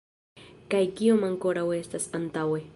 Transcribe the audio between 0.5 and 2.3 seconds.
Kaj kiom ankoraŭ estas